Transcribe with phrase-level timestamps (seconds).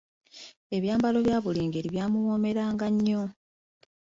[0.75, 3.23] Ebyambalo ebya buli ngeri byamuwoomeranga nnyo.